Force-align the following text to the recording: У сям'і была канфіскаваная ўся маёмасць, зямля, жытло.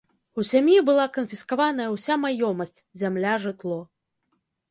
У 0.41 0.43
сям'і 0.51 0.77
была 0.87 1.03
канфіскаваная 1.17 1.85
ўся 1.95 2.13
маёмасць, 2.23 2.79
зямля, 3.01 3.33
жытло. 3.47 3.79